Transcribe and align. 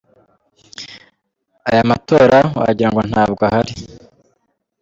Aya 1.69 1.83
matora 1.89 2.39
wagira 2.59 2.89
ngo 2.91 3.01
ntabwo 3.09 3.41
ahari. 3.47 3.73